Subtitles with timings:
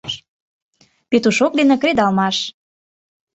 [1.09, 2.37] ПЕТУШОК ДЕНЕ КРЕДАЛМАШ